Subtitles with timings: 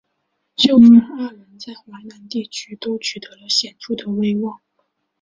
[0.55, 4.59] 舅甥二人在淮南地区都取得了显着的威望。